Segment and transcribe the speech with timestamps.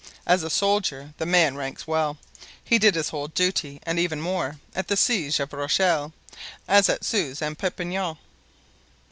[0.25, 2.17] As a soldier the man ranks well;
[2.63, 7.39] he did his whole duty and even more, at the siege of Rochelle—as at Suze
[7.39, 8.17] and Perpignan."